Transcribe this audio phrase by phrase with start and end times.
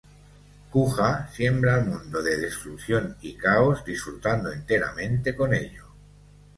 [0.71, 5.85] Kuja siembra el mundo de destrucción y caos, disfrutando enteramente con ello.